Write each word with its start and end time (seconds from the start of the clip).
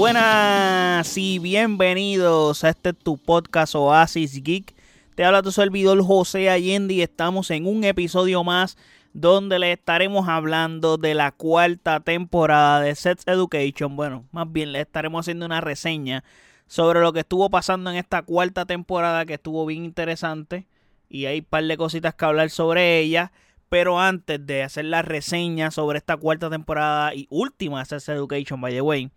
Buenas 0.00 1.18
y 1.18 1.38
bienvenidos 1.38 2.64
a 2.64 2.70
este 2.70 2.94
tu 2.94 3.18
podcast 3.18 3.74
Oasis 3.74 4.42
Geek. 4.42 4.74
Te 5.14 5.26
habla 5.26 5.42
tu 5.42 5.52
servidor 5.52 6.02
José 6.02 6.48
Allende 6.48 6.94
y 6.94 7.02
estamos 7.02 7.50
en 7.50 7.66
un 7.66 7.84
episodio 7.84 8.42
más 8.42 8.78
donde 9.12 9.58
le 9.58 9.72
estaremos 9.72 10.26
hablando 10.26 10.96
de 10.96 11.12
la 11.12 11.32
cuarta 11.32 12.00
temporada 12.00 12.80
de 12.80 12.94
Sex 12.94 13.24
Education. 13.26 13.94
Bueno, 13.94 14.24
más 14.32 14.50
bien 14.50 14.72
le 14.72 14.80
estaremos 14.80 15.20
haciendo 15.20 15.44
una 15.44 15.60
reseña 15.60 16.24
sobre 16.66 17.02
lo 17.02 17.12
que 17.12 17.20
estuvo 17.20 17.50
pasando 17.50 17.90
en 17.90 17.98
esta 17.98 18.22
cuarta 18.22 18.64
temporada 18.64 19.26
que 19.26 19.34
estuvo 19.34 19.66
bien 19.66 19.84
interesante 19.84 20.66
y 21.10 21.26
hay 21.26 21.40
un 21.40 21.44
par 21.44 21.64
de 21.64 21.76
cositas 21.76 22.14
que 22.14 22.24
hablar 22.24 22.48
sobre 22.48 23.00
ella. 23.00 23.32
Pero 23.68 24.00
antes 24.00 24.46
de 24.46 24.62
hacer 24.62 24.86
la 24.86 25.02
reseña 25.02 25.70
sobre 25.70 25.98
esta 25.98 26.16
cuarta 26.16 26.48
temporada 26.48 27.14
y 27.14 27.26
última 27.28 27.80
de 27.80 27.84
Sex 27.84 28.08
Education, 28.08 28.62
by 28.62 28.72
the 28.72 28.80
way, 28.80 29.10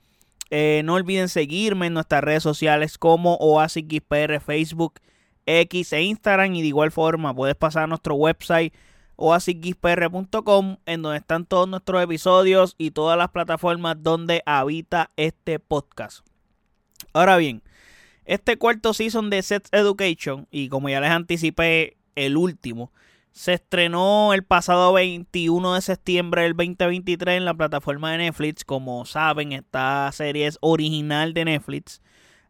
eh, 0.55 0.83
no 0.85 0.93
olviden 0.93 1.29
seguirme 1.29 1.87
en 1.87 1.95
nuestras 1.95 2.23
redes 2.23 2.43
sociales 2.43 2.99
como 2.99 3.37
OasisXPR, 3.37 4.39
Facebook, 4.39 4.99
X 5.47 5.93
e 5.93 6.03
Instagram. 6.03 6.53
Y 6.53 6.61
de 6.61 6.67
igual 6.67 6.91
forma 6.91 7.33
puedes 7.33 7.55
pasar 7.55 7.85
a 7.85 7.87
nuestro 7.87 8.13
website 8.13 8.71
oasisxpr.com 9.15 10.77
en 10.85 11.01
donde 11.01 11.17
están 11.17 11.47
todos 11.47 11.67
nuestros 11.67 12.03
episodios 12.03 12.75
y 12.77 12.91
todas 12.91 13.17
las 13.17 13.29
plataformas 13.29 13.95
donde 14.03 14.43
habita 14.45 15.09
este 15.17 15.57
podcast. 15.57 16.23
Ahora 17.13 17.37
bien, 17.37 17.63
este 18.25 18.57
cuarto 18.57 18.93
season 18.93 19.31
de 19.31 19.41
Sex 19.41 19.69
Education, 19.71 20.47
y 20.51 20.69
como 20.69 20.87
ya 20.87 21.01
les 21.01 21.09
anticipé, 21.09 21.97
el 22.13 22.37
último, 22.37 22.91
se 23.33 23.53
estrenó 23.53 24.31
el 24.33 24.43
pasado 24.43 24.93
21 24.93 25.73
de 25.73 25.81
septiembre 25.81 26.43
del 26.43 26.55
2023 26.55 27.37
en 27.37 27.45
la 27.45 27.55
plataforma 27.55 28.11
de 28.11 28.19
Netflix. 28.19 28.63
Como 28.63 29.05
saben, 29.05 29.53
esta 29.53 30.11
serie 30.11 30.45
es 30.45 30.59
original 30.61 31.33
de 31.33 31.45
Netflix. 31.45 32.01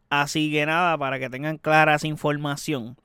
Así 0.09 0.51
que 0.51 0.65
nada, 0.65 0.97
para 0.97 1.19
que 1.19 1.29
tengan 1.29 1.57
clara 1.57 1.95
esa 1.95 2.07
información, 2.07 2.97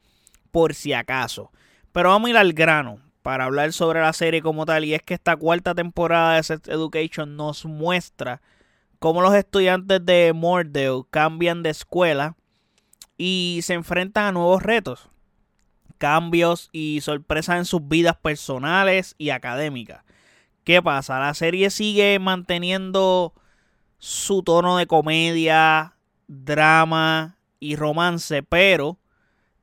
por 0.50 0.74
si 0.74 0.92
acaso. 0.92 1.52
Pero 1.92 2.08
vamos 2.10 2.26
a 2.26 2.30
ir 2.30 2.36
al 2.36 2.52
grano 2.52 2.98
para 3.22 3.44
hablar 3.44 3.72
sobre 3.72 4.00
la 4.00 4.12
serie 4.12 4.42
como 4.42 4.66
tal. 4.66 4.84
Y 4.84 4.94
es 4.94 5.02
que 5.02 5.14
esta 5.14 5.36
cuarta 5.36 5.72
temporada 5.72 6.34
de 6.34 6.42
Sex 6.42 6.68
Education 6.68 7.36
nos 7.36 7.64
muestra 7.64 8.42
cómo 8.98 9.22
los 9.22 9.34
estudiantes 9.34 10.04
de 10.04 10.32
Mordell 10.34 11.04
cambian 11.10 11.62
de 11.62 11.70
escuela 11.70 12.36
y 13.16 13.60
se 13.62 13.74
enfrentan 13.74 14.24
a 14.24 14.32
nuevos 14.32 14.64
retos, 14.64 15.08
cambios 15.98 16.70
y 16.72 17.00
sorpresas 17.02 17.58
en 17.58 17.64
sus 17.64 17.86
vidas 17.86 18.16
personales 18.16 19.14
y 19.18 19.30
académicas. 19.30 20.04
¿Qué 20.64 20.82
pasa? 20.82 21.18
La 21.18 21.34
serie 21.34 21.70
sigue 21.70 22.18
manteniendo 22.18 23.34
su 23.98 24.42
tono 24.42 24.76
de 24.76 24.86
comedia, 24.86 25.96
drama 26.28 27.38
y 27.60 27.76
romance, 27.76 28.42
pero 28.42 28.98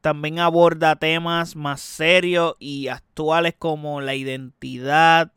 también 0.01 0.39
aborda 0.39 0.97
temas 0.97 1.55
más 1.55 1.81
serios 1.81 2.55
y 2.59 2.89
actuales 2.89 3.55
como 3.57 4.01
la 4.01 4.13
identidad, 4.13 5.31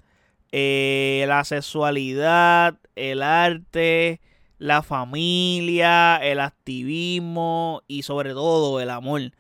eh, 0.52 1.24
la 1.28 1.44
sexualidad, 1.44 2.78
el 2.96 3.22
arte, 3.22 4.20
la 4.58 4.82
familia, 4.82 6.16
el 6.16 6.40
activismo 6.40 7.82
y 7.86 8.02
sobre 8.02 8.30
todo 8.32 8.80
el 8.80 8.90
amor. 8.90 9.32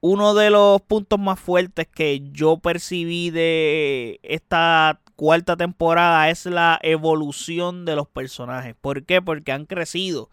Uno 0.00 0.34
de 0.34 0.50
los 0.50 0.80
puntos 0.82 1.18
más 1.18 1.40
fuertes 1.40 1.88
que 1.88 2.20
yo 2.30 2.58
percibí 2.58 3.30
de 3.30 4.20
esta 4.22 5.00
cuarta 5.16 5.56
temporada 5.56 6.30
es 6.30 6.46
la 6.46 6.78
evolución 6.82 7.84
de 7.84 7.96
los 7.96 8.06
personajes. 8.06 8.76
¿Por 8.80 9.04
qué? 9.04 9.20
Porque 9.20 9.50
han 9.50 9.66
crecido 9.66 10.30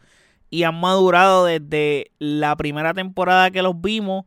y 0.52 0.64
han 0.64 0.80
madurado 0.80 1.46
desde 1.46 2.12
la 2.20 2.56
primera 2.56 2.94
temporada 2.94 3.50
que 3.50 3.64
los 3.64 3.82
vimos 3.82 4.26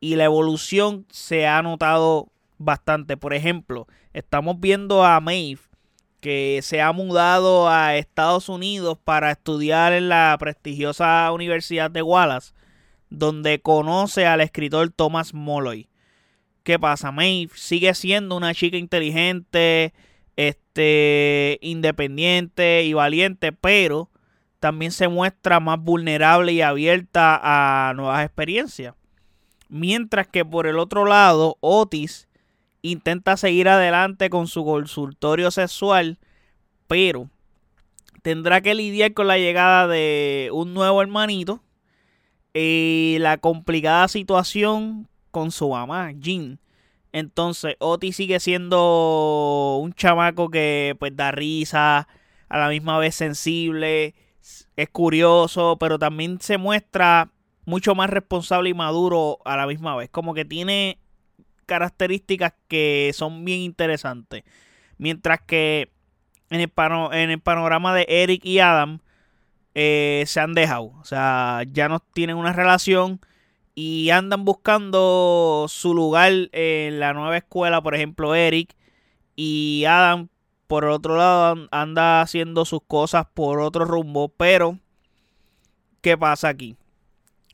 y 0.00 0.16
la 0.16 0.24
evolución 0.24 1.06
se 1.10 1.46
ha 1.46 1.60
notado 1.60 2.28
bastante. 2.56 3.18
Por 3.18 3.34
ejemplo, 3.34 3.86
estamos 4.14 4.58
viendo 4.58 5.04
a 5.04 5.20
Maeve 5.20 5.60
que 6.20 6.60
se 6.62 6.80
ha 6.80 6.92
mudado 6.92 7.68
a 7.68 7.96
Estados 7.96 8.48
Unidos 8.48 8.98
para 9.02 9.30
estudiar 9.30 9.92
en 9.92 10.08
la 10.08 10.36
prestigiosa 10.38 11.30
Universidad 11.32 11.90
de 11.90 12.02
Wallace, 12.02 12.52
donde 13.10 13.60
conoce 13.60 14.26
al 14.26 14.40
escritor 14.40 14.90
Thomas 14.90 15.34
Molloy. 15.34 15.88
¿Qué 16.62 16.78
pasa? 16.78 17.12
Maeve 17.12 17.52
sigue 17.54 17.94
siendo 17.94 18.36
una 18.36 18.54
chica 18.54 18.76
inteligente, 18.76 19.94
este, 20.36 21.58
independiente 21.62 22.84
y 22.84 22.92
valiente, 22.92 23.52
pero 23.52 24.10
también 24.60 24.92
se 24.92 25.08
muestra 25.08 25.60
más 25.60 25.80
vulnerable 25.80 26.52
y 26.52 26.60
abierta 26.60 27.40
a 27.42 27.94
nuevas 27.94 28.24
experiencias. 28.24 28.94
Mientras 29.68 30.26
que 30.26 30.44
por 30.44 30.66
el 30.66 30.78
otro 30.78 31.04
lado, 31.04 31.56
Otis 31.60 32.28
intenta 32.82 33.36
seguir 33.36 33.68
adelante 33.68 34.30
con 34.30 34.46
su 34.46 34.64
consultorio 34.64 35.50
sexual, 35.50 36.18
pero 36.86 37.28
tendrá 38.22 38.60
que 38.60 38.74
lidiar 38.74 39.14
con 39.14 39.26
la 39.26 39.38
llegada 39.38 39.86
de 39.86 40.50
un 40.52 40.74
nuevo 40.74 41.02
hermanito 41.02 41.62
y 42.54 43.16
la 43.20 43.38
complicada 43.38 44.08
situación 44.08 45.08
con 45.30 45.50
su 45.50 45.70
mamá, 45.70 46.12
Jean. 46.12 46.58
Entonces, 47.12 47.76
Otis 47.78 48.16
sigue 48.16 48.40
siendo 48.40 49.78
un 49.82 49.92
chamaco 49.94 50.50
que 50.50 50.96
pues 50.98 51.16
da 51.16 51.30
risa, 51.30 52.08
a 52.48 52.58
la 52.58 52.68
misma 52.68 52.98
vez 52.98 53.14
sensible, 53.14 54.14
es 54.76 54.88
curioso, 54.90 55.76
pero 55.78 55.98
también 55.98 56.40
se 56.40 56.58
muestra 56.58 57.30
mucho 57.64 57.94
más 57.94 58.08
responsable 58.10 58.70
y 58.70 58.74
maduro 58.74 59.38
a 59.44 59.56
la 59.56 59.66
misma 59.66 59.96
vez. 59.96 60.08
Como 60.10 60.34
que 60.34 60.44
tiene 60.44 60.98
características 61.66 62.54
que 62.66 63.10
son 63.14 63.44
bien 63.44 63.60
interesantes. 63.60 64.44
Mientras 64.96 65.40
que 65.42 65.90
en 66.50 66.60
el, 66.60 66.72
en 67.12 67.30
el 67.30 67.40
panorama 67.40 67.94
de 67.94 68.06
Eric 68.08 68.44
y 68.44 68.58
Adam 68.58 69.00
eh, 69.74 70.24
se 70.26 70.40
han 70.40 70.54
dejado. 70.54 70.92
O 71.00 71.04
sea, 71.04 71.62
ya 71.72 71.88
no 71.88 72.00
tienen 72.00 72.36
una 72.36 72.52
relación 72.52 73.20
y 73.74 74.10
andan 74.10 74.44
buscando 74.44 75.66
su 75.68 75.94
lugar 75.94 76.32
en 76.52 77.00
la 77.00 77.12
nueva 77.12 77.36
escuela. 77.36 77.80
Por 77.80 77.94
ejemplo, 77.94 78.34
Eric 78.34 78.74
y 79.36 79.84
Adam, 79.86 80.28
por 80.66 80.84
otro 80.84 81.16
lado, 81.16 81.68
anda 81.70 82.20
haciendo 82.20 82.64
sus 82.64 82.80
cosas 82.82 83.26
por 83.32 83.60
otro 83.60 83.84
rumbo. 83.84 84.30
Pero, 84.30 84.78
¿qué 86.00 86.18
pasa 86.18 86.48
aquí? 86.48 86.76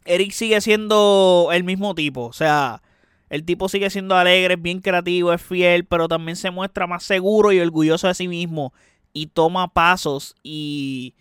Eric 0.07 0.33
sigue 0.33 0.61
siendo 0.61 1.51
el 1.53 1.65
mismo 1.65 1.95
tipo. 1.95 2.23
O 2.25 2.33
sea, 2.33 2.83
el 3.29 3.45
tipo 3.45 3.69
sigue 3.69 3.91
siendo 3.91 4.17
alegre, 4.17 4.55
es 4.55 4.63
bien 4.63 4.81
creativo, 4.81 5.33
es 5.33 5.43
fiel, 5.43 5.85
pero 5.85 6.09
también 6.09 6.37
se 6.37 6.51
muestra 6.51 6.87
más 6.87 7.03
seguro 7.03 7.53
y 7.53 7.61
orgulloso 7.61 8.09
de 8.09 8.15
sí 8.15 8.29
mismo. 8.29 8.73
Y 9.13 9.27
toma 9.27 9.69
pasos 9.69 10.35
y 10.43 11.15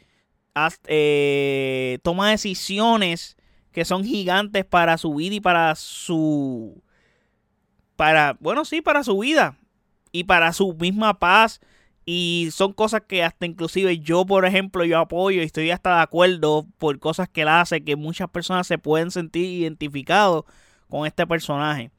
eh, 0.88 2.00
toma 2.04 2.30
decisiones 2.30 3.38
que 3.72 3.86
son 3.86 4.04
gigantes 4.04 4.66
para 4.66 4.98
su 4.98 5.16
vida 5.16 5.36
y 5.36 5.42
para 5.42 5.76
su... 5.76 6.82
Para, 7.96 8.38
bueno, 8.40 8.66
sí, 8.66 8.82
para 8.82 9.04
su 9.04 9.20
vida 9.20 9.58
y 10.12 10.24
para 10.24 10.54
su 10.54 10.74
misma 10.74 11.20
paz. 11.20 11.60
Y 12.06 12.50
son 12.52 12.74
cosas 12.74 13.04
que 13.08 13.24
hasta 13.24 13.46
inclusive 13.46 14.00
yo, 14.00 14.26
por 14.26 14.46
ejemplo, 14.46 14.84
yo 14.84 15.00
apoyo 15.00 15.42
y 15.42 15.46
estoy 15.46 15.72
hasta 15.72 15.96
de 15.98 16.02
acuerdo 16.02 16.68
por 16.78 17.00
cosas 17.00 17.30
que 17.30 17.42
él 17.42 17.48
hace, 17.48 17.84
que 17.84 17.96
muchas 17.96 18.30
personas 18.30 18.68
se 18.68 18.78
pueden 18.78 19.10
sentir 19.10 19.46
identificados 19.46 20.44
con 20.90 21.08
este 21.08 21.26
personaje. 21.26 21.92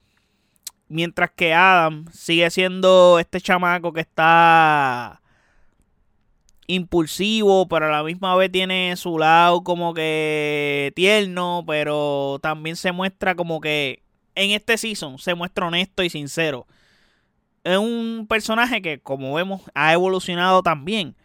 Mientras 0.89 1.31
que 1.31 1.55
Adam 1.55 2.05
sigue 2.13 2.51
siendo 2.51 3.19
este 3.19 3.41
chamaco 3.41 3.93
que 3.93 4.03
está 4.03 5.23
impulsivo, 6.67 7.69
pero 7.69 7.87
a 7.87 7.91
la 7.91 8.03
misma 8.03 8.35
vez 8.37 8.51
tiene 8.51 8.97
su 8.97 9.19
lado 9.19 9.63
como 9.65 9.95
que 9.95 10.93
tierno, 10.97 11.65
pero 11.67 12.39
también 12.43 12.77
se 12.77 12.93
muestra 12.93 13.35
como 13.35 13.61
que 13.61 14.03
en 14.35 14.51
este 14.51 14.79
season 14.79 15.19
se 15.19 15.35
muestra 15.35 15.67
honesto 15.67 16.03
y 16.03 16.11
sincero. 16.11 16.67
Es 17.65 17.79
un 17.79 18.27
personaje 18.29 18.83
que, 18.83 19.01
como 19.01 19.35
vemos, 19.35 19.63
ha 19.75 19.93
evolucionado 19.93 20.63
también. 20.63 21.17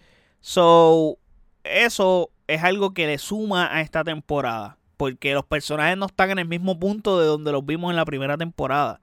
So, 0.41 1.17
eso 1.63 2.31
es 2.47 2.63
algo 2.63 2.93
que 2.93 3.07
le 3.07 3.17
suma 3.17 3.73
a 3.75 3.81
esta 3.81 4.03
temporada 4.03 4.79
porque 4.99 5.33
los 5.33 5.45
personajes 5.45 5.97
no 5.97 6.07
están 6.07 6.29
en 6.31 6.39
el 6.39 6.47
mismo 6.49 6.77
punto 6.77 7.21
de 7.21 7.25
donde 7.25 7.53
los 7.53 7.65
vimos 7.65 7.89
en 7.89 7.95
la 7.95 8.03
primera 8.03 8.37
temporada. 8.37 8.99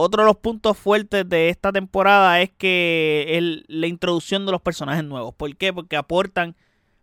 Otro 0.00 0.22
de 0.22 0.26
los 0.28 0.36
puntos 0.36 0.78
fuertes 0.78 1.28
de 1.28 1.48
esta 1.48 1.72
temporada 1.72 2.40
es 2.40 2.50
que 2.50 3.64
la 3.66 3.86
introducción 3.88 4.46
de 4.46 4.52
los 4.52 4.62
personajes 4.62 5.04
nuevos. 5.04 5.34
¿Por 5.34 5.56
qué? 5.56 5.72
Porque 5.72 5.96
aportan 5.96 6.54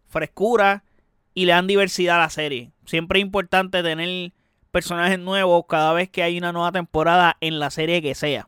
frescura 0.08 0.86
y 1.34 1.46
le 1.46 1.52
dan 1.52 1.68
diversidad 1.68 2.16
a 2.16 2.20
la 2.20 2.30
serie. 2.30 2.72
Siempre 2.86 3.20
es 3.20 3.26
importante 3.26 3.84
tener 3.84 4.32
personajes 4.72 5.20
nuevos 5.20 5.66
cada 5.68 5.92
vez 5.92 6.10
que 6.10 6.24
hay 6.24 6.38
una 6.38 6.54
nueva 6.54 6.72
temporada 6.72 7.36
en 7.42 7.60
la 7.60 7.70
serie 7.70 8.02
que 8.02 8.16
sea. 8.16 8.48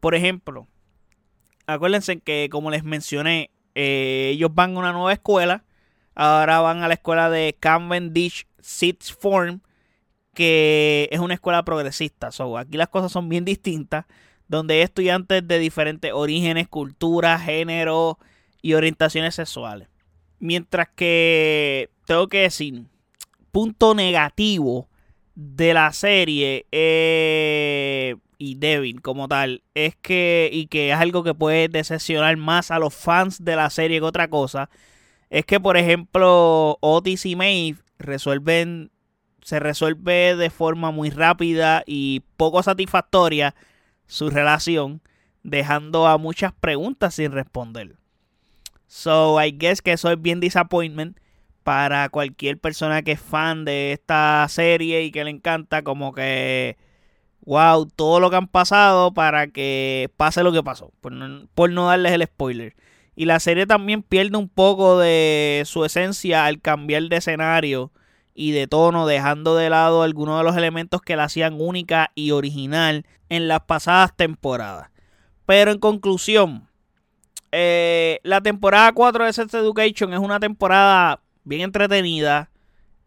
Por 0.00 0.14
ejemplo, 0.14 0.68
acuérdense 1.66 2.20
que 2.20 2.48
como 2.50 2.70
les 2.70 2.84
mencioné, 2.84 3.50
eh, 3.74 4.32
ellos 4.34 4.54
van 4.54 4.76
a 4.76 4.80
una 4.80 4.92
nueva 4.92 5.14
escuela 5.14 5.64
Ahora 6.20 6.58
van 6.58 6.82
a 6.82 6.88
la 6.88 6.94
escuela 6.94 7.30
de 7.30 7.56
Cavendish 7.60 8.48
Sixth 8.58 9.16
Form, 9.20 9.60
que 10.38 11.08
es 11.10 11.18
una 11.18 11.34
escuela 11.34 11.64
progresista. 11.64 12.30
So, 12.30 12.56
aquí 12.56 12.76
las 12.76 12.90
cosas 12.90 13.10
son 13.10 13.28
bien 13.28 13.44
distintas, 13.44 14.06
donde 14.46 14.74
hay 14.74 14.80
estudiantes 14.82 15.48
de 15.48 15.58
diferentes 15.58 16.12
orígenes, 16.14 16.68
culturas, 16.68 17.42
géneros 17.42 18.18
y 18.62 18.74
orientaciones 18.74 19.34
sexuales. 19.34 19.88
Mientras 20.38 20.90
que 20.94 21.90
tengo 22.04 22.28
que 22.28 22.42
decir, 22.42 22.84
punto 23.50 23.96
negativo 23.96 24.88
de 25.34 25.74
la 25.74 25.92
serie 25.92 26.66
eh, 26.70 28.14
y 28.38 28.54
débil 28.54 29.02
como 29.02 29.26
tal 29.26 29.64
es 29.74 29.96
que 29.96 30.50
y 30.52 30.68
que 30.68 30.92
es 30.92 30.96
algo 30.96 31.24
que 31.24 31.34
puede 31.34 31.68
decepcionar 31.68 32.36
más 32.36 32.70
a 32.70 32.78
los 32.78 32.94
fans 32.94 33.44
de 33.44 33.56
la 33.56 33.70
serie 33.70 33.98
que 33.98 34.04
otra 34.04 34.28
cosa 34.28 34.70
es 35.30 35.44
que 35.44 35.58
por 35.58 35.76
ejemplo 35.76 36.78
Otis 36.80 37.26
y 37.26 37.34
Maeve 37.34 37.78
resuelven 37.98 38.92
se 39.48 39.60
resuelve 39.60 40.36
de 40.36 40.50
forma 40.50 40.90
muy 40.90 41.10
rápida 41.10 41.82
y 41.86 42.22
poco 42.36 42.62
satisfactoria 42.62 43.54
su 44.06 44.28
relación 44.30 45.00
dejando 45.42 46.06
a 46.06 46.18
muchas 46.18 46.52
preguntas 46.52 47.14
sin 47.14 47.32
responder 47.32 47.96
so 48.86 49.42
I 49.42 49.52
guess 49.52 49.80
que 49.80 49.92
eso 49.92 50.10
es 50.10 50.20
bien 50.20 50.40
disappointment 50.40 51.18
para 51.68 52.08
cualquier 52.08 52.58
persona 52.58 53.02
que 53.02 53.12
es 53.12 53.20
fan 53.20 53.66
de 53.66 53.92
esta 53.92 54.46
serie 54.48 55.02
y 55.02 55.10
que 55.10 55.22
le 55.22 55.28
encanta, 55.28 55.82
como 55.82 56.14
que, 56.14 56.78
wow, 57.44 57.84
todo 57.94 58.20
lo 58.20 58.30
que 58.30 58.36
han 58.36 58.48
pasado 58.48 59.12
para 59.12 59.48
que 59.48 60.10
pase 60.16 60.42
lo 60.42 60.50
que 60.50 60.62
pasó, 60.62 60.92
por 61.02 61.12
no, 61.12 61.86
darles 61.86 62.12
el 62.12 62.24
spoiler. 62.24 62.74
Y 63.16 63.26
la 63.26 63.38
serie 63.38 63.66
también 63.66 64.02
pierde 64.02 64.38
un 64.38 64.48
poco 64.48 64.98
de 64.98 65.62
su 65.66 65.84
esencia 65.84 66.46
al 66.46 66.62
cambiar 66.62 67.02
de 67.02 67.16
escenario 67.16 67.92
y 68.40 68.52
de 68.52 68.68
tono, 68.68 69.08
dejando 69.08 69.56
de 69.56 69.68
lado 69.68 70.04
algunos 70.04 70.38
de 70.38 70.44
los 70.44 70.56
elementos 70.56 71.02
que 71.02 71.16
la 71.16 71.24
hacían 71.24 71.60
única 71.60 72.12
y 72.14 72.30
original 72.30 73.04
en 73.28 73.48
las 73.48 73.62
pasadas 73.62 74.14
temporadas. 74.14 74.90
Pero 75.44 75.72
en 75.72 75.80
conclusión, 75.80 76.68
eh, 77.50 78.20
la 78.22 78.40
temporada 78.40 78.92
4 78.92 79.24
de 79.24 79.32
Sex 79.32 79.54
Education 79.54 80.12
es 80.12 80.20
una 80.20 80.38
temporada 80.38 81.20
bien 81.42 81.62
entretenida, 81.62 82.48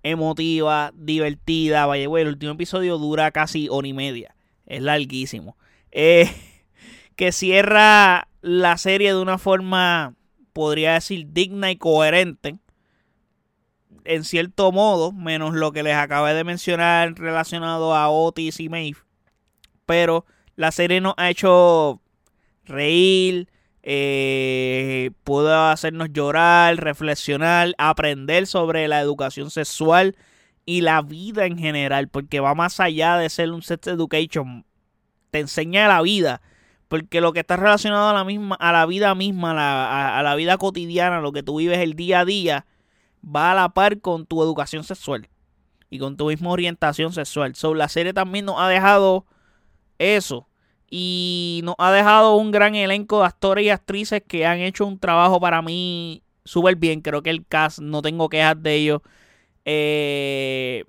emotiva, 0.04 0.92
divertida. 0.96 1.86
Vaya, 1.86 2.08
güey, 2.08 2.24
el 2.24 2.30
último 2.30 2.52
episodio 2.52 2.98
dura 2.98 3.32
casi 3.32 3.70
hora 3.70 3.88
y 3.88 3.94
media. 3.94 4.36
Es 4.66 4.82
larguísimo. 4.82 5.56
Eh, 5.94 6.30
que 7.16 7.32
cierra 7.32 8.28
la 8.42 8.78
serie 8.78 9.14
de 9.14 9.22
una 9.22 9.38
forma, 9.38 10.14
podría 10.52 10.96
decir, 10.96 11.28
digna 11.32 11.72
y 11.72 11.78
coherente. 11.78 12.58
En 14.04 14.24
cierto 14.24 14.72
modo, 14.72 15.12
menos 15.12 15.54
lo 15.54 15.72
que 15.72 15.84
les 15.84 15.96
acabé 15.96 16.34
de 16.34 16.44
mencionar 16.44 17.14
relacionado 17.16 17.96
a 17.96 18.10
Otis 18.10 18.60
y 18.60 18.70
Maeve. 18.70 18.98
Pero 19.86 20.26
la 20.56 20.72
serie 20.72 21.02
nos 21.02 21.14
ha 21.18 21.30
hecho 21.30 22.02
reír, 22.66 23.48
eh, 23.84 25.12
pudo 25.24 25.56
hacernos 25.70 26.10
llorar, 26.12 26.78
reflexionar, 26.78 27.74
aprender 27.78 28.48
sobre 28.48 28.88
la 28.88 29.02
educación 29.02 29.50
sexual 29.50 30.16
y 30.66 30.82
la 30.82 31.02
vida 31.02 31.46
en 31.46 31.58
general, 31.58 32.08
porque 32.08 32.40
va 32.40 32.54
más 32.56 32.80
allá 32.80 33.18
de 33.18 33.30
ser 33.30 33.52
un 33.52 33.62
sex 33.62 33.88
education, 33.88 34.66
te 35.32 35.40
enseña 35.40 35.88
la 35.88 36.02
vida, 36.02 36.42
porque 36.88 37.22
lo 37.22 37.34
que 37.34 37.40
está 37.40 37.56
relacionado 37.56 38.10
a 38.10 38.14
la 38.14 38.24
misma, 38.24 38.56
a 38.56 38.72
la 38.72 38.86
vida 38.86 39.16
misma, 39.16 39.52
a 39.52 40.22
la, 40.22 40.36
vida 40.36 40.58
cotidiana, 40.58 41.22
lo 41.22 41.32
que 41.32 41.42
tú 41.42 41.58
vives 41.58 41.80
el 41.80 41.96
día 41.96 42.20
a 42.20 42.26
día, 42.26 42.66
va 43.24 43.52
a 43.52 43.56
la 43.56 43.70
par 43.70 44.00
con 44.00 44.26
tu 44.26 44.42
educación 44.42 44.84
sexual 44.84 45.30
y 45.90 46.00
con 46.00 46.18
tu 46.18 46.28
misma 46.28 46.50
orientación 46.50 47.14
sexual. 47.14 47.56
So, 47.56 47.74
la 47.74 47.90
serie 47.90 48.14
también 48.14 48.46
nos 48.46 48.60
ha 48.60 48.68
dejado 48.68 49.26
eso 50.00 50.48
y 50.90 51.62
nos 51.64 51.76
ha 51.78 51.92
dejado 51.92 52.36
un 52.36 52.52
gran 52.52 52.76
elenco 52.76 53.20
de 53.20 53.26
actores 53.26 53.66
y 53.66 53.70
actrices 53.70 54.22
que 54.28 54.46
han 54.46 54.60
hecho 54.60 54.86
un 54.86 55.00
trabajo 55.00 55.40
para 55.40 55.62
mí 55.62 56.24
súper 56.44 56.76
bien. 56.76 57.02
Creo 57.02 57.24
que 57.24 57.30
el 57.30 57.46
cast, 57.46 57.80
no 57.80 58.02
tengo 58.02 58.30
quejas 58.30 58.62
de 58.62 58.76
ellos. 58.76 59.02
Eh, 59.64 60.84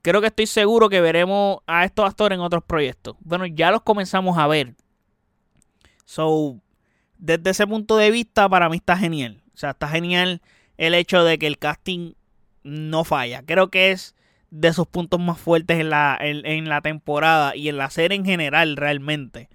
creo 0.00 0.20
que 0.20 0.28
estoy 0.28 0.46
seguro 0.46 0.88
que 0.88 1.00
veremos 1.00 1.58
a 1.66 1.84
estos 1.84 2.06
actores 2.06 2.36
en 2.36 2.42
otros 2.42 2.64
proyectos. 2.64 3.16
Bueno, 3.20 3.46
ya 3.46 3.70
los 3.70 3.82
comenzamos 3.82 4.38
a 4.38 4.46
ver. 4.46 4.74
So, 6.04 6.60
desde 7.18 7.50
ese 7.50 7.66
punto 7.66 7.96
de 7.96 8.10
vista, 8.10 8.48
para 8.48 8.68
mí 8.68 8.76
está 8.76 8.96
genial. 8.96 9.41
O 9.54 9.56
sea, 9.56 9.70
está 9.70 9.88
genial 9.88 10.42
el 10.78 10.94
hecho 10.94 11.24
de 11.24 11.38
que 11.38 11.46
el 11.46 11.58
casting 11.58 12.14
no 12.62 13.04
falla. 13.04 13.42
Creo 13.42 13.70
que 13.70 13.90
es 13.90 14.14
de 14.50 14.72
sus 14.72 14.86
puntos 14.86 15.18
más 15.20 15.40
fuertes 15.40 15.80
en 15.80 15.90
la, 15.90 16.18
en, 16.20 16.68
la 16.68 16.80
temporada 16.80 17.56
y 17.56 17.68
en 17.68 17.78
la 17.78 17.90
serie 17.90 18.16
en 18.16 18.24
general 18.24 18.76
realmente. 18.76 19.48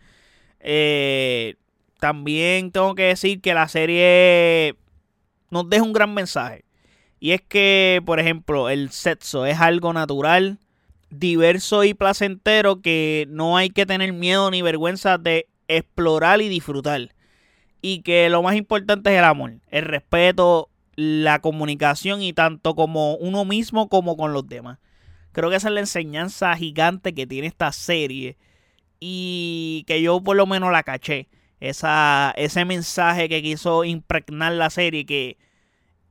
Eh, 0.59 1.55
también 1.99 2.71
tengo 2.71 2.95
que 2.95 3.03
decir 3.03 3.41
que 3.41 3.53
la 3.53 3.67
serie 3.67 4.75
nos 5.49 5.69
deja 5.69 5.83
un 5.83 5.93
gran 5.93 6.13
mensaje. 6.13 6.65
Y 7.19 7.31
es 7.31 7.41
que, 7.41 8.01
por 8.05 8.19
ejemplo, 8.19 8.69
el 8.69 8.91
sexo 8.91 9.45
es 9.45 9.59
algo 9.59 9.93
natural, 9.93 10.59
diverso 11.09 11.83
y 11.83 11.93
placentero 11.93 12.81
que 12.81 13.25
no 13.29 13.57
hay 13.57 13.69
que 13.69 13.85
tener 13.85 14.13
miedo 14.13 14.51
ni 14.51 14.61
vergüenza 14.61 15.17
de 15.17 15.47
explorar 15.67 16.41
y 16.41 16.49
disfrutar. 16.49 17.09
Y 17.89 18.01
que 18.01 18.27
lo 18.29 18.43
más 18.43 18.57
importante 18.57 19.13
es 19.13 19.19
el 19.19 19.23
amor, 19.23 19.61
el 19.69 19.85
respeto, 19.85 20.69
la 20.97 21.39
comunicación 21.39 22.21
y 22.21 22.33
tanto 22.33 22.75
como 22.75 23.15
uno 23.15 23.45
mismo 23.45 23.87
como 23.87 24.17
con 24.17 24.33
los 24.33 24.45
demás. 24.45 24.77
Creo 25.31 25.49
que 25.49 25.55
esa 25.55 25.69
es 25.69 25.73
la 25.73 25.79
enseñanza 25.79 26.53
gigante 26.57 27.13
que 27.13 27.25
tiene 27.25 27.47
esta 27.47 27.71
serie 27.71 28.35
y 28.99 29.85
que 29.87 30.01
yo 30.01 30.21
por 30.21 30.35
lo 30.35 30.45
menos 30.45 30.69
la 30.69 30.83
caché. 30.83 31.29
Esa, 31.61 32.33
ese 32.35 32.65
mensaje 32.65 33.29
que 33.29 33.41
quiso 33.41 33.85
impregnar 33.85 34.51
la 34.51 34.69
serie, 34.69 35.05
que 35.05 35.37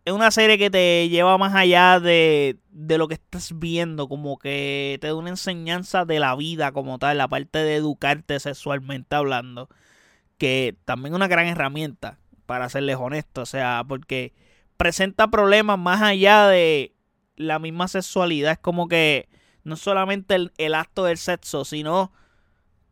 es 0.06 0.14
una 0.14 0.30
serie 0.30 0.56
que 0.56 0.70
te 0.70 1.10
lleva 1.10 1.36
más 1.36 1.54
allá 1.54 2.00
de, 2.00 2.56
de 2.70 2.96
lo 2.96 3.06
que 3.06 3.14
estás 3.14 3.58
viendo, 3.58 4.08
como 4.08 4.38
que 4.38 4.96
te 5.02 5.08
da 5.08 5.14
una 5.14 5.28
enseñanza 5.28 6.06
de 6.06 6.20
la 6.20 6.34
vida 6.36 6.72
como 6.72 6.98
tal, 6.98 7.18
la 7.18 7.28
parte 7.28 7.58
de 7.58 7.76
educarte 7.76 8.40
sexualmente 8.40 9.14
hablando, 9.14 9.68
que 10.38 10.76
también 10.84 11.14
es 11.14 11.16
una 11.16 11.28
gran 11.28 11.46
herramienta, 11.46 12.18
para 12.46 12.68
serles 12.68 12.96
honesto, 12.98 13.42
o 13.42 13.46
sea, 13.46 13.84
porque 13.86 14.32
presenta 14.76 15.28
problemas 15.28 15.78
más 15.78 16.00
allá 16.00 16.46
de 16.46 16.94
la 17.36 17.58
misma 17.58 17.88
sexualidad. 17.88 18.52
Es 18.52 18.58
como 18.58 18.88
que 18.88 19.28
no 19.64 19.76
solamente 19.76 20.36
el, 20.56 20.74
acto 20.74 21.04
del 21.04 21.18
sexo, 21.18 21.64
sino 21.64 22.12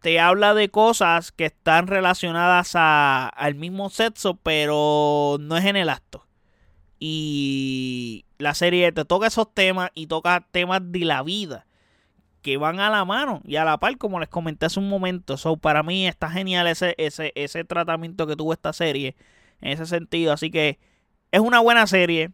te 0.01 0.21
habla 0.21 0.55
de 0.55 0.71
cosas 0.71 1.33
que 1.33 1.47
están 1.47 1.87
relacionadas 1.87 2.73
a, 2.75 3.29
al 3.29 3.55
mismo 3.55 3.89
sexo, 3.91 4.37
pero 4.43 5.39
no 5.41 5.57
es 5.57 5.65
en 5.65 5.77
el 5.77 5.89
acto. 5.89 6.27
Y 6.99 8.27
la 8.39 8.55
serie 8.55 8.93
te 8.93 9.05
toca 9.05 9.29
esos 9.29 9.53
temas 9.55 9.91
y 9.95 10.07
toca 10.07 10.47
temas 10.51 10.81
de 10.85 11.01
la 11.01 11.23
vida 11.23 11.67
que 12.45 12.59
van 12.59 12.79
a 12.79 12.91
la 12.91 13.07
mano 13.07 13.41
y 13.45 13.57
a 13.57 13.65
la 13.65 13.79
par, 13.79 13.97
como 13.97 14.21
les 14.21 14.29
comenté 14.29 14.67
hace 14.67 14.79
un 14.79 14.89
momento. 14.89 15.39
So, 15.39 15.57
para 15.57 15.83
mí 15.83 16.07
está 16.07 16.29
genial 16.31 16.67
ese, 16.67 16.95
ese, 16.99 17.33
ese 17.35 17.65
tratamiento 17.65 18.27
que 18.27 18.37
tuvo 18.37 18.53
esta 18.53 18.75
serie 18.75 19.17
en 19.63 19.73
ese 19.73 19.87
sentido. 19.87 20.31
Así 20.31 20.51
que 20.51 20.79
es 21.33 21.41
una 21.41 21.61
buena 21.61 21.87
serie. 21.87 22.33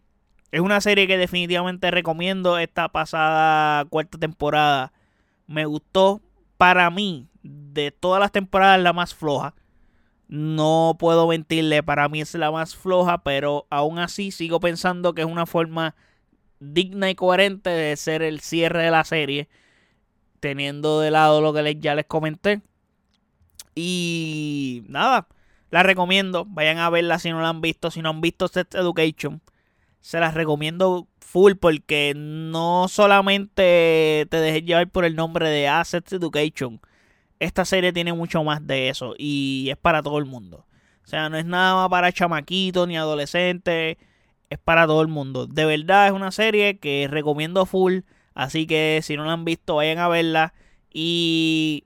Es 0.50 0.60
una 0.60 0.80
serie 0.80 1.06
que 1.06 1.16
definitivamente 1.16 1.92
recomiendo. 1.92 2.58
Esta 2.58 2.88
pasada 2.88 3.84
cuarta 3.84 4.18
temporada 4.18 4.92
me 5.46 5.64
gustó. 5.64 6.20
Para 6.56 6.90
mí, 6.90 7.28
de 7.44 7.92
todas 7.92 8.18
las 8.20 8.32
temporadas, 8.32 8.80
la 8.80 8.92
más 8.92 9.14
floja. 9.14 9.54
No 10.26 10.96
puedo 10.98 11.28
mentirle, 11.28 11.84
para 11.84 12.08
mí 12.08 12.20
es 12.20 12.34
la 12.34 12.50
más 12.50 12.74
floja, 12.74 13.22
pero 13.22 13.68
aún 13.70 14.00
así 14.00 14.32
sigo 14.32 14.58
pensando 14.58 15.14
que 15.14 15.22
es 15.22 15.26
una 15.28 15.46
forma 15.46 15.94
digna 16.58 17.10
y 17.10 17.14
coherente 17.14 17.70
de 17.70 17.96
ser 17.96 18.22
el 18.22 18.40
cierre 18.40 18.82
de 18.82 18.90
la 18.90 19.04
serie, 19.04 19.48
teniendo 20.40 21.00
de 21.00 21.10
lado 21.10 21.40
lo 21.40 21.52
que 21.52 21.76
ya 21.80 21.94
les 21.94 22.06
comenté. 22.06 22.62
Y 23.74 24.84
nada, 24.88 25.28
la 25.70 25.82
recomiendo, 25.82 26.44
vayan 26.48 26.78
a 26.78 26.90
verla 26.90 27.18
si 27.18 27.30
no 27.30 27.40
la 27.40 27.48
han 27.50 27.60
visto, 27.60 27.90
si 27.90 28.02
no 28.02 28.10
han 28.10 28.20
visto 28.20 28.48
Sex 28.48 28.74
Education 28.74 29.40
se 30.00 30.20
las 30.20 30.34
recomiendo 30.34 31.08
full 31.20 31.52
porque 31.54 32.14
no 32.16 32.88
solamente 32.88 34.26
te 34.30 34.36
dejes 34.36 34.64
llevar 34.64 34.88
por 34.90 35.04
el 35.04 35.14
nombre 35.14 35.48
de 35.48 35.68
Assets 35.68 36.12
Education. 36.12 36.80
Esta 37.38 37.64
serie 37.64 37.92
tiene 37.92 38.12
mucho 38.12 38.42
más 38.44 38.66
de 38.66 38.88
eso 38.88 39.14
y 39.16 39.68
es 39.70 39.76
para 39.76 40.02
todo 40.02 40.18
el 40.18 40.26
mundo. 40.26 40.66
O 41.04 41.06
sea, 41.06 41.28
no 41.28 41.36
es 41.36 41.44
nada 41.44 41.74
más 41.74 41.88
para 41.88 42.12
chamaquitos 42.12 42.86
ni 42.86 42.96
adolescentes, 42.96 43.96
es 44.48 44.58
para 44.58 44.86
todo 44.86 45.02
el 45.02 45.08
mundo. 45.08 45.46
De 45.46 45.64
verdad 45.64 46.06
es 46.06 46.12
una 46.12 46.30
serie 46.32 46.78
que 46.78 47.08
recomiendo 47.10 47.66
full, 47.66 48.00
así 48.34 48.66
que 48.66 49.00
si 49.02 49.16
no 49.16 49.24
la 49.24 49.32
han 49.32 49.44
visto 49.44 49.76
vayan 49.76 49.98
a 49.98 50.08
verla 50.08 50.54
y 50.92 51.84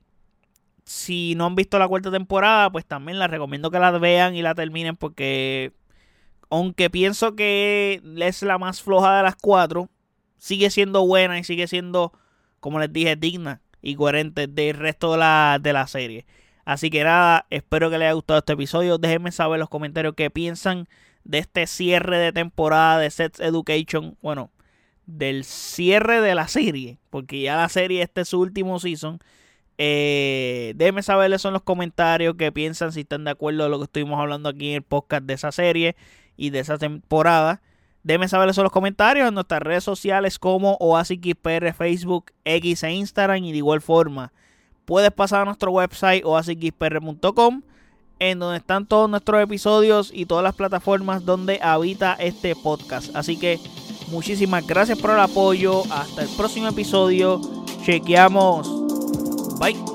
si 0.85 1.35
no 1.35 1.45
han 1.45 1.55
visto 1.55 1.79
la 1.79 1.87
cuarta 1.87 2.11
temporada, 2.11 2.71
pues 2.71 2.85
también 2.85 3.19
la 3.19 3.27
recomiendo 3.27 3.71
que 3.71 3.79
la 3.79 3.91
vean 3.91 4.35
y 4.35 4.41
la 4.41 4.55
terminen 4.55 4.95
porque 4.95 5.73
aunque 6.49 6.89
pienso 6.89 7.35
que 7.35 8.01
es 8.17 8.43
la 8.43 8.57
más 8.57 8.81
floja 8.81 9.17
de 9.17 9.23
las 9.23 9.35
cuatro, 9.35 9.89
sigue 10.37 10.69
siendo 10.69 11.05
buena 11.05 11.39
y 11.39 11.43
sigue 11.43 11.67
siendo, 11.67 12.13
como 12.59 12.79
les 12.79 12.93
dije, 12.93 13.15
digna 13.15 13.61
y 13.81 13.95
coherente 13.95 14.47
del 14.47 14.75
resto 14.77 15.13
de 15.13 15.17
la, 15.19 15.59
de 15.61 15.73
la 15.73 15.87
serie. 15.87 16.25
Así 16.65 16.89
que 16.89 17.03
nada, 17.03 17.45
espero 17.49 17.89
que 17.89 17.97
les 17.97 18.07
haya 18.07 18.13
gustado 18.13 18.39
este 18.39 18.53
episodio. 18.53 18.97
Déjenme 18.97 19.31
saber 19.31 19.55
en 19.55 19.61
los 19.61 19.69
comentarios 19.69 20.15
qué 20.15 20.31
piensan 20.31 20.87
de 21.23 21.39
este 21.39 21.67
cierre 21.67 22.17
de 22.17 22.31
temporada 22.31 22.99
de 22.99 23.11
Sex 23.11 23.39
Education. 23.39 24.17
Bueno, 24.21 24.51
del 25.05 25.43
cierre 25.43 26.21
de 26.21 26.35
la 26.35 26.47
serie, 26.47 26.97
porque 27.09 27.41
ya 27.41 27.55
la 27.57 27.69
serie 27.69 28.01
este 28.01 28.21
es 28.21 28.29
su 28.29 28.39
último 28.39 28.79
season. 28.79 29.19
Eh, 29.77 30.73
déjenme 30.75 31.03
saber 31.03 31.31
eso 31.33 31.49
en 31.49 31.53
los 31.53 31.63
comentarios 31.63 32.35
qué 32.37 32.51
piensan, 32.51 32.91
si 32.91 33.01
están 33.01 33.25
de 33.25 33.31
acuerdo 33.31 33.63
con 33.63 33.71
lo 33.71 33.77
que 33.79 33.83
estuvimos 33.85 34.19
hablando 34.19 34.49
aquí 34.49 34.69
en 34.69 34.75
el 34.75 34.83
podcast 34.83 35.23
de 35.23 35.33
esa 35.33 35.51
serie 35.51 35.95
y 36.37 36.49
de 36.49 36.59
esa 36.59 36.77
temporada. 36.77 37.61
Déjenme 38.03 38.27
saber 38.27 38.49
eso 38.49 38.61
en 38.61 38.65
los 38.65 38.71
comentarios 38.71 39.27
en 39.27 39.33
nuestras 39.33 39.61
redes 39.61 39.83
sociales 39.83 40.37
como 40.37 40.77
OasisXPR, 40.79 41.73
Facebook, 41.73 42.31
X 42.45 42.83
e 42.83 42.91
Instagram. 42.91 43.43
Y 43.43 43.51
de 43.51 43.57
igual 43.57 43.81
forma, 43.81 44.31
puedes 44.85 45.11
pasar 45.11 45.41
a 45.41 45.45
nuestro 45.45 45.71
website 45.71 46.23
oasisxpr.com 46.23 47.63
en 48.19 48.39
donde 48.39 48.57
están 48.57 48.85
todos 48.85 49.09
nuestros 49.09 49.41
episodios 49.41 50.11
y 50.13 50.25
todas 50.25 50.43
las 50.43 50.55
plataformas 50.55 51.25
donde 51.25 51.59
habita 51.61 52.13
este 52.13 52.55
podcast. 52.55 53.15
Así 53.15 53.37
que 53.37 53.59
muchísimas 54.07 54.65
gracias 54.65 54.97
por 54.97 55.11
el 55.11 55.19
apoyo. 55.19 55.83
Hasta 55.91 56.23
el 56.23 56.29
próximo 56.29 56.67
episodio. 56.67 57.41
Chequeamos. 57.83 58.69
Bye. 59.59 59.94